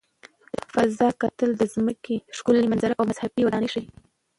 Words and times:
له 0.57 0.63
فضا 0.73 1.09
کتل 1.21 1.49
د 1.57 1.61
ځمکې 1.73 2.15
ښکلي 2.37 2.63
منظره 2.71 2.93
او 2.99 3.05
مذهبي 3.11 3.41
ودانۍ 3.45 3.69
ښيي. 3.73 3.85